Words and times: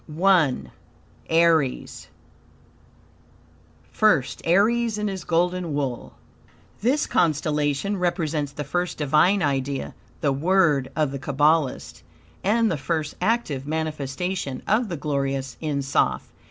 1. 0.07 0.71
Aries 1.29 2.07
"First 3.91 4.41
Aries, 4.45 4.97
in 4.97 5.07
his 5.07 5.23
golden 5.23 5.75
wool." 5.75 6.13
This 6.79 7.05
constellation 7.05 7.97
represents 7.97 8.51
the 8.51 8.63
first 8.63 8.97
Divine 8.97 9.43
idea, 9.43 9.93
the 10.21 10.31
"word" 10.33 10.89
of 10.95 11.11
the 11.11 11.19
Kabbalist, 11.19 12.01
and 12.43 12.71
the 12.71 12.77
first 12.77 13.13
active 13.21 13.67
manifestation 13.67 14.63
of 14.67 14.89
the 14.89 14.97
glorious 14.97 15.55
En 15.61 15.83
Soph. 15.83 16.31